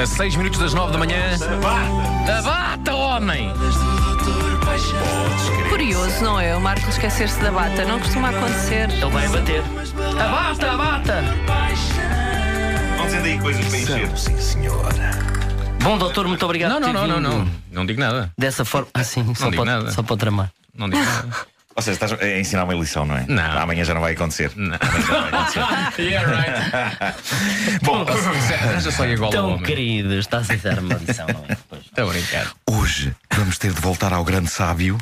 [0.00, 1.16] A 6 minutos das 9 da manhã.
[2.38, 3.52] Abata, homem!
[5.68, 6.54] Curioso, não é?
[6.54, 7.84] O Marco esquecer-se da bata.
[7.84, 8.88] Não costuma acontecer.
[8.90, 9.60] Ele vai bater.
[10.20, 11.24] Abata, abata!
[12.96, 14.16] Vão dizendo aí coisas para encher.
[14.16, 15.18] Sim, senhora.
[15.82, 17.52] Bom, doutor, muito obrigado Não, por não, ter não, não, vindo não.
[17.72, 18.32] Não digo nada.
[18.38, 18.86] Dessa forma.
[18.94, 19.90] Ah, sim, só, digo pode, nada.
[19.90, 20.52] só pode tramar.
[20.72, 21.28] Não digo nada.
[21.78, 23.24] Ou seja, estás a ensinar uma lição, não é?
[23.28, 23.56] Não.
[23.56, 24.50] Amanhã já não vai acontecer.
[24.56, 24.76] Não.
[24.80, 26.02] Amanhã já não vai acontecer.
[26.02, 27.78] yeah, right.
[27.86, 29.62] Bom, Arranja só igual ao Tão homem.
[29.62, 31.56] querido, está a ser dar uma lição, não é?
[31.70, 31.82] Pois.
[31.84, 32.52] Estou a brincar.
[32.68, 34.98] hoje vamos ter de voltar ao grande sábio.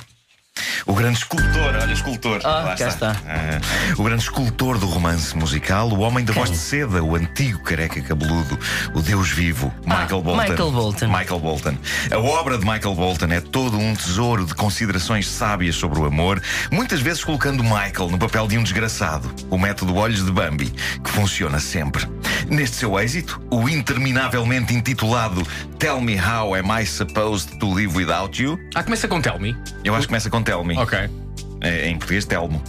[0.86, 2.40] O grande escultor, olha, escultor.
[2.44, 3.16] Ah, Lá cá está.
[3.26, 3.60] Ah,
[3.96, 8.00] o grande escultor do romance musical, o homem da voz de seda, o antigo careca
[8.00, 8.58] cabeludo,
[8.94, 10.40] o Deus vivo, Michael Bolton.
[10.40, 11.06] Ah, Michael Bolton.
[11.08, 11.74] Michael Bolton.
[12.10, 16.42] A obra de Michael Bolton é todo um tesouro de considerações sábias sobre o amor,
[16.70, 20.72] muitas vezes colocando Michael no papel de um desgraçado, o método Olhos de Bambi,
[21.02, 22.06] que funciona sempre.
[22.48, 25.42] Neste seu êxito, o interminavelmente intitulado
[25.78, 28.58] Tell Me How Am I Supposed to Live Without You?
[28.74, 29.56] Ah, começa com Tell Me.
[29.84, 30.76] Eu acho que começa com Tell Me.
[30.78, 30.98] Ok.
[31.60, 32.62] É, em português, Telmo.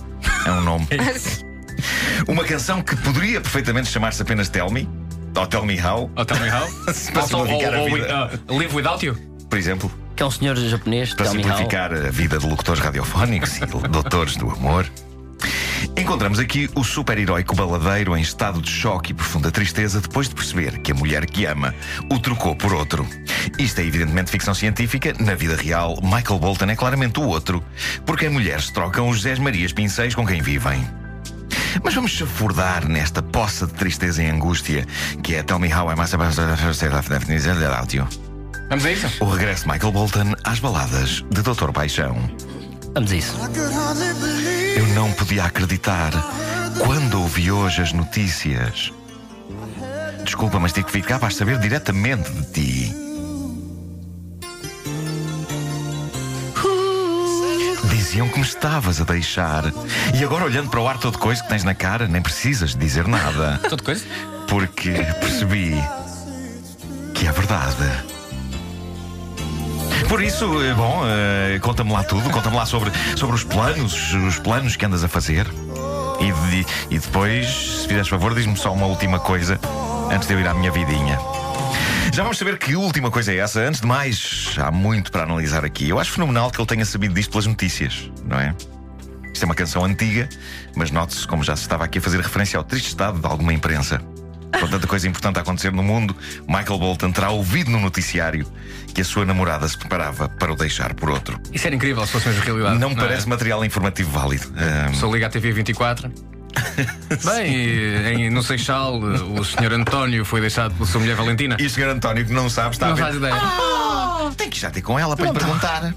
[0.45, 0.88] É um nome.
[2.27, 4.89] Uma canção que poderia perfeitamente chamar-se apenas Tell Me,
[5.36, 6.67] ou Tell Me How, Oh, tell me how.
[7.14, 8.31] Para simplificar a ou, vida.
[8.49, 9.16] uh, live without you.
[9.49, 11.49] por exemplo, Que é um senhor japonês, para tell me how.
[11.49, 14.89] simplificar a vida de locutores radiofónicos e doutores do amor.
[15.97, 20.80] Encontramos aqui o super-heróico baladeiro em estado de choque e profunda tristeza depois de perceber
[20.80, 21.73] que a mulher que ama
[22.11, 23.08] o trocou por outro.
[23.58, 25.14] Isto é evidentemente ficção científica.
[25.20, 27.64] Na vida real, Michael Bolton é claramente o outro,
[28.05, 30.88] porque as mulheres trocam os Zé Marias Pinceis com quem vivem.
[31.83, 34.86] Mas vamos chafurdar nesta poça de tristeza e angústia
[35.23, 35.95] que é Tell Me How I
[37.59, 38.08] Without You.
[38.70, 39.08] Vamos a isso?
[39.23, 42.17] O regresso de Michael Bolton às baladas de Doutor Paixão.
[42.98, 43.36] Vamos a isso.
[44.76, 46.12] Eu não podia acreditar
[46.80, 48.92] quando ouvi hoje as notícias.
[50.23, 52.95] Desculpa, mas tive que ficar para saber diretamente de ti.
[57.88, 59.66] Diziam que me estavas a deixar.
[60.20, 63.08] E agora, olhando para o ar todo coisa que tens na cara, nem precisas dizer
[63.08, 63.60] nada.
[63.70, 64.04] Tudo coisa?
[64.48, 65.76] Porque percebi
[67.14, 68.17] que é verdade.
[70.08, 74.40] Por isso, eh, bom, eh, conta-me lá tudo, conta-me lá sobre, sobre os planos, os
[74.40, 75.45] planos que andas a fazer.
[76.20, 77.48] E, de- e depois,
[77.82, 79.60] se fizeres favor, diz-me só uma última coisa
[80.10, 81.20] antes de eu ir à minha vidinha.
[82.14, 83.60] Já vamos saber que última coisa é essa.
[83.60, 85.90] Antes de mais, há muito para analisar aqui.
[85.90, 88.56] Eu acho fenomenal que ele tenha sabido disto pelas notícias, não é?
[89.32, 90.28] Isto é uma canção antiga,
[90.76, 93.54] mas note-se como já se estava aqui a fazer referência ao triste estado de alguma
[93.54, 94.02] imprensa.
[94.60, 96.16] Com tanta coisa importante a acontecer no mundo,
[96.48, 98.45] Michael Bolton terá ouvido no noticiário
[98.94, 101.40] que a sua namorada se preparava para o deixar por outro.
[101.54, 102.80] Isso era incrível se fosse mesmo realidade.
[102.80, 102.95] Não é?
[102.95, 104.48] parece material informativo válido.
[104.58, 106.12] Ahm, Só liga à TV 24.
[107.23, 107.56] Bem,
[108.26, 111.56] em, no Seixal, o senhor António foi deixado pela sua mulher Valentina.
[111.60, 111.89] E o Sr.
[111.89, 113.02] António, que não sabe, está Não a ver.
[113.04, 113.36] faz ideia.
[113.36, 115.94] Ah, tem que já ter com ela para lhe perguntar.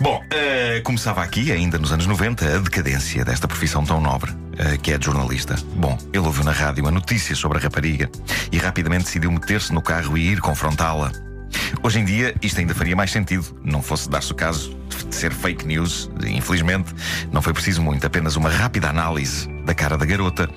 [0.00, 4.30] Bom, eh, começava aqui, ainda nos anos 90, a decadência desta profissão tão nobre,
[4.82, 5.56] que é de jornalista.
[5.76, 8.10] Bom, ele ouviu na rádio uma notícia sobre a rapariga
[8.50, 11.12] e rapidamente decidiu meter-se no carro e ir confrontá-la.
[11.82, 14.76] Hoje em dia, isto ainda faria mais sentido, não fosse dar-se o caso
[15.08, 16.10] de ser fake news.
[16.26, 16.94] Infelizmente,
[17.32, 20.48] não foi preciso muito, apenas uma rápida análise da cara da garota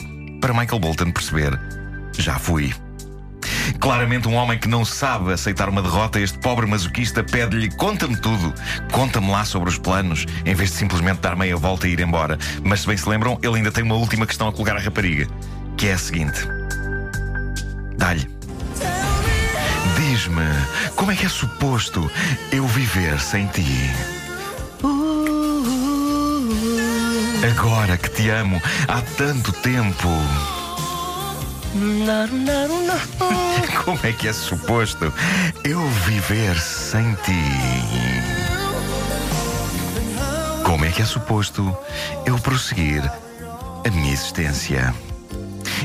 [0.41, 1.59] para Michael Bolton perceber:
[2.17, 2.73] já fui.
[3.79, 8.53] Claramente, um homem que não sabe aceitar uma derrota, este pobre masoquista pede-lhe: conta-me tudo,
[8.91, 12.37] conta-me lá sobre os planos, em vez de simplesmente dar meia volta e ir embora.
[12.63, 15.27] Mas se bem se lembram, ele ainda tem uma última questão a colocar à rapariga,
[15.77, 16.47] que é a seguinte:
[17.97, 18.27] dá-lhe.
[19.97, 20.43] Diz-me,
[20.95, 22.09] como é que é suposto
[22.51, 23.91] eu viver sem ti?
[27.51, 30.09] Agora que te amo há tanto tempo.
[33.85, 35.13] Como é que é suposto
[35.63, 37.43] eu viver sem ti?
[40.63, 41.75] Como é que é suposto
[42.25, 43.03] eu prosseguir
[43.85, 44.93] a minha existência?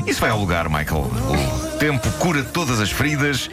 [0.07, 1.03] Isso vai ao lugar, Michael.
[1.03, 3.49] O tempo cura todas as feridas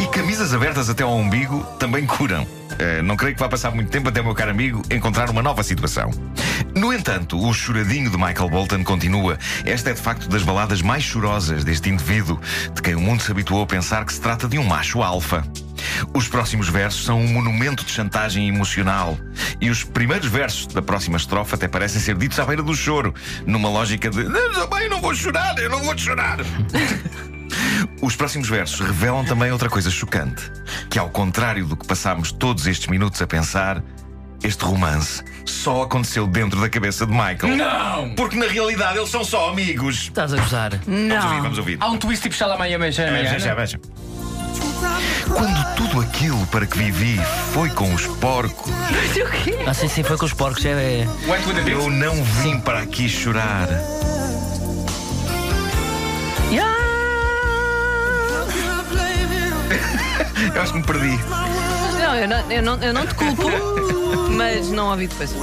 [0.00, 2.46] e camisas abertas até ao umbigo também curam.
[2.78, 5.42] Eh, não creio que vá passar muito tempo até o meu caro amigo encontrar uma
[5.42, 6.10] nova situação.
[6.76, 9.38] No entanto, o choradinho de Michael Bolton continua.
[9.64, 12.38] Esta é de facto das baladas mais chorosas deste indivíduo,
[12.74, 15.42] de quem o mundo se habituou a pensar que se trata de um macho alfa.
[16.12, 19.16] Os próximos versos são um monumento de chantagem emocional.
[19.58, 23.14] E os primeiros versos da próxima estrofe até parecem ser ditos à beira do choro,
[23.46, 26.40] numa lógica de "Não, bem, eu não vou chorar, eu não vou chorar.
[28.02, 30.52] Os próximos versos revelam também outra coisa chocante:
[30.90, 33.82] que, ao contrário do que passámos todos estes minutos a pensar,
[34.46, 37.56] este romance só aconteceu dentro da cabeça de Michael.
[37.56, 38.10] Não!
[38.14, 40.02] Porque na realidade eles são só amigos.
[40.04, 40.72] Estás a gozar.
[40.86, 41.78] Vamos ouvir, vamos ouvir.
[41.80, 43.24] Há um twist tipo Xalamanha É, Manchana.
[43.24, 43.80] já, já, veja.
[45.26, 47.20] Quando tudo aquilo para que vivi
[47.52, 48.72] foi com os porcos,
[49.66, 50.64] Ah, sim, sim, foi com os porcos.
[50.64, 51.06] É, é...
[51.66, 53.68] Eu não vim para aqui chorar.
[60.54, 61.18] Eu acho que me perdi.
[61.98, 63.50] Não, eu não, eu não, eu não te culpo,
[64.30, 65.34] mas não ouvi depois.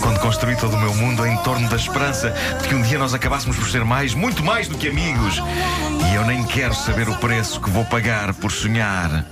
[0.00, 3.14] Quando construí todo o meu mundo em torno da esperança de que um dia nós
[3.14, 5.42] acabássemos por ser mais, muito mais do que amigos.
[6.10, 9.24] E eu nem quero saber o preço que vou pagar por sonhar.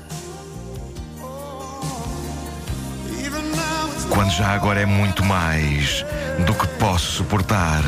[4.08, 6.04] Quando já agora é muito mais
[6.46, 7.82] do que posso suportar.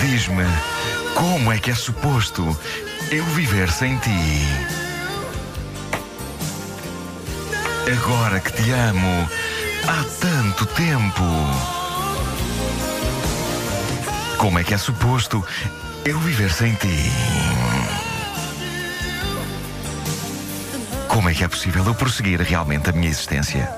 [0.00, 0.44] Diz-me,
[1.14, 2.56] como é que é suposto
[3.10, 4.46] eu viver sem ti?
[7.92, 9.28] Agora que te amo
[9.86, 11.22] há tanto tempo.
[14.38, 15.44] Como é que é suposto
[16.04, 17.12] eu viver sem ti?
[21.06, 23.68] Como é que é possível eu prosseguir realmente a minha existência?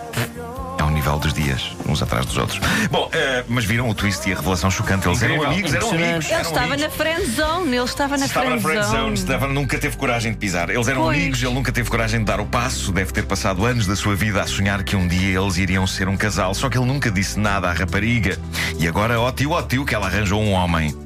[1.05, 2.59] Nível dos dias, uns atrás dos outros.
[2.91, 5.07] Bom, eh, mas viram o twist e a revelação chocante.
[5.07, 6.25] Eles eram amigos, eram amigos.
[6.25, 6.81] Ele eram estava amigos.
[6.83, 9.15] na friend zone, ele estava na Estava na friend friend zone, zone.
[9.19, 10.71] estava, nunca teve coragem de pisar.
[10.71, 11.19] Eles eram Pois.
[11.19, 12.91] amigos, ele nunca teve coragem de dar o passo.
[12.91, 16.09] Deve ter passado anos da sua vida a sonhar que um dia eles iriam ser
[16.09, 16.55] um casal.
[16.55, 18.39] Só que ele nunca disse nada à rapariga.
[18.79, 20.97] E agora, ó tio, ó tio, que ela arranjou um homem.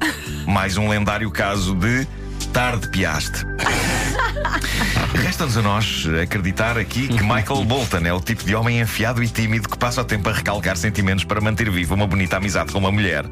[0.47, 2.07] Mais um lendário caso de
[2.53, 3.43] tarde piaste.
[5.23, 9.27] Resta-nos a nós acreditar aqui que Michael Bolton é o tipo de homem enfiado e
[9.27, 12.79] tímido que passa o tempo a recalcar sentimentos para manter viva uma bonita amizade com
[12.79, 13.25] uma mulher,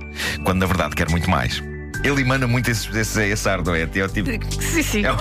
[0.43, 1.61] quando na verdade quer muito mais.
[2.03, 3.81] Ele emana muito esse, esse, esse ar, não é?
[3.81, 4.29] É o tipo.
[4.61, 5.05] Sim, sim.
[5.05, 5.15] É o-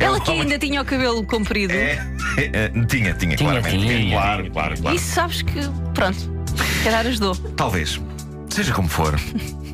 [0.00, 1.72] é Ela que homem- ainda tinha o cabelo comprido.
[1.72, 1.98] É,
[2.36, 3.70] é, é, tinha, tinha, Tinha, claramente.
[3.86, 4.96] tinha, claro, tinha, claro, claro.
[4.96, 5.60] Isso sabes que,
[5.94, 7.34] pronto, se calhar ajudou.
[7.56, 8.00] Talvez.
[8.48, 9.18] Seja como for,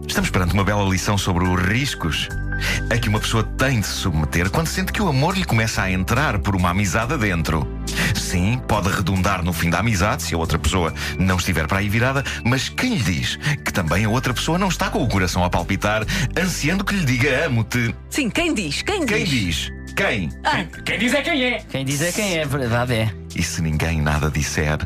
[0.07, 2.29] estamos perante uma bela lição sobre os riscos
[2.91, 5.83] a que uma pessoa tem de se submeter quando sente que o amor lhe começa
[5.83, 7.67] a entrar por uma amizade adentro.
[8.15, 11.89] Sim, pode redundar no fim da amizade se a outra pessoa não estiver para aí
[11.89, 15.45] virada, mas quem lhe diz que também a outra pessoa não está com o coração
[15.45, 16.05] a palpitar,
[16.39, 17.95] ansiando que lhe diga amo-te?
[18.11, 18.83] Sim, quem diz?
[18.83, 19.17] Quem diz?
[19.17, 19.73] Quem diz?
[19.97, 20.31] Quem?
[20.45, 21.59] Ah, Quem diz é quem é.
[21.69, 23.13] Quem diz é quem é, verdade é.
[23.35, 24.79] E se ninguém nada disser,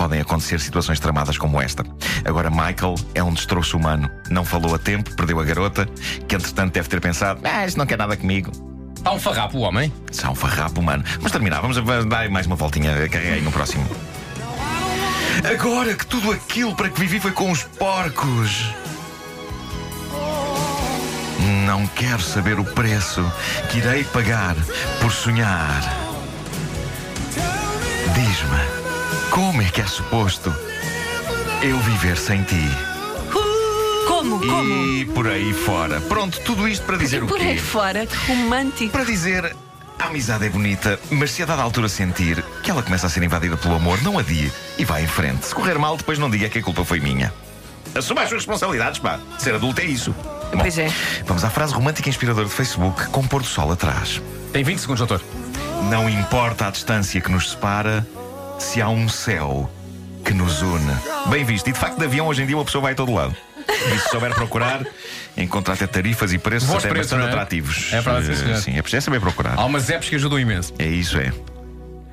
[0.00, 1.84] podem acontecer situações tramadas como esta.
[2.24, 4.10] Agora, Michael é um destroço humano.
[4.30, 5.84] Não falou a tempo, perdeu a garota,
[6.26, 8.50] que entretanto deve ter pensado: Ah, isto não quer nada comigo.
[8.96, 9.92] Está um farrapo o homem.
[10.10, 11.04] Isso é um farrapo humano.
[11.20, 11.76] Mas terminar, vamos
[12.06, 12.94] dar mais uma voltinha.
[13.10, 13.86] Carreguei no próximo.
[15.44, 18.72] Agora que tudo aquilo para que vivi foi com os porcos.
[21.66, 23.22] Não quero saber o preço
[23.70, 24.56] que irei pagar
[25.02, 26.09] por sonhar.
[29.40, 30.54] Como é que é suposto
[31.62, 32.62] eu viver sem ti?
[34.06, 34.38] como?
[34.38, 34.86] Como?
[34.86, 35.98] E por aí fora.
[35.98, 37.44] Pronto, tudo isto para dizer o Por quê?
[37.46, 38.92] aí fora, que romântico.
[38.92, 39.56] Para dizer,
[39.98, 43.22] a amizade é bonita, mas se a dada altura sentir que ela começa a ser
[43.22, 45.46] invadida pelo amor, não adie e vá em frente.
[45.46, 47.32] Se correr mal, depois não diga que a culpa foi minha.
[47.94, 49.18] Assuma as suas responsabilidades, pá.
[49.38, 50.14] Ser adulto é isso.
[50.52, 50.92] Bom, Pois é.
[51.24, 54.20] Vamos à frase romântica e inspiradora do Facebook com pôr do sol atrás.
[54.52, 55.24] Tem 20 segundos, doutor.
[55.88, 58.06] Não importa a distância que nos separa,
[58.60, 59.70] se há um céu
[60.24, 60.94] que nos une.
[61.28, 61.68] Bem visto.
[61.68, 63.34] E de facto, de avião hoje em dia uma pessoa vai a todo lado.
[63.68, 64.84] E se souber procurar,
[65.36, 67.32] encontra até tarifas e preços Bons até preços, bastante é?
[67.32, 67.92] atrativos.
[67.92, 68.56] É Eh, senhor.
[68.58, 69.54] sim, é preciso saber procurar.
[69.58, 70.74] Há umas apps que ajudam imenso.
[70.78, 71.32] É isso, é.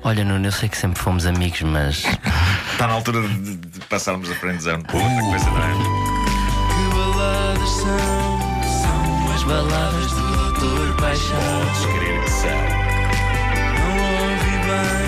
[0.02, 2.04] Olha, Nuno, eu sei que sempre fomos amigos, mas.
[2.72, 4.84] Está na altura de, de passarmos a friendzone.
[4.92, 5.72] Outra coisa, não é?
[6.68, 8.38] Que baladas são?
[8.82, 11.66] São as baladas do Doutor Paixão.
[11.66, 12.50] Podes crer que são.
[13.74, 15.07] Não ouvi bem.